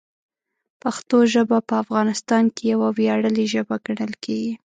[0.81, 4.53] پښتو ژبه په افغانستان کې یوه ویاړلې ژبه ګڼل کېږي.